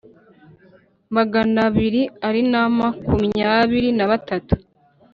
magana 1.15 1.57
abiri 1.69 2.01
na 2.51 2.63
makumyabiri 2.77 3.89
na 3.97 4.05
batatu 4.11 4.53